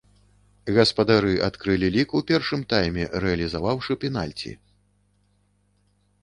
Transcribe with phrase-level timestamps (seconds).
[0.77, 4.55] Гаспадары адкрылі лік у першым тайме, рэалізаваўшы пенальці.